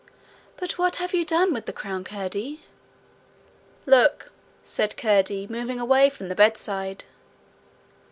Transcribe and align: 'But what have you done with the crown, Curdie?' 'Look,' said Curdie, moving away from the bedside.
'But 0.57 0.79
what 0.79 0.95
have 0.95 1.13
you 1.13 1.23
done 1.23 1.53
with 1.53 1.67
the 1.67 1.71
crown, 1.71 2.03
Curdie?' 2.03 2.61
'Look,' 3.85 4.31
said 4.63 4.97
Curdie, 4.97 5.45
moving 5.45 5.79
away 5.79 6.09
from 6.09 6.27
the 6.27 6.33
bedside. 6.33 7.03